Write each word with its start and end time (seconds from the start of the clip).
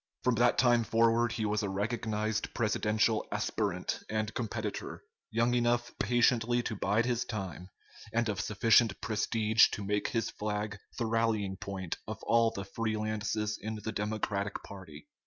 From 0.23 0.33
that 0.33 0.57
time 0.57 0.83
forward 0.83 1.33
he 1.33 1.45
was 1.45 1.61
a 1.61 1.69
recognized 1.69 2.55
presidential 2.55 3.27
aspirant 3.31 3.99
and 4.09 4.33
competitor, 4.33 5.03
young 5.29 5.53
enough 5.53 5.91
patiently 5.99 6.63
to 6.63 6.75
bide 6.75 7.05
his 7.05 7.23
time, 7.23 7.69
and 8.11 8.27
of 8.27 8.41
sufficient 8.41 8.99
prestige 8.99 9.69
to 9.69 9.83
make 9.85 10.07
his 10.07 10.31
flag 10.31 10.79
the 10.97 11.05
rallying 11.05 11.55
point 11.55 11.97
of 12.07 12.17
all 12.23 12.49
the 12.49 12.65
free 12.65 12.97
lances 12.97 13.59
in 13.61 13.75
the 13.75 13.91
Democratic 13.91 14.63
party. 14.63 15.07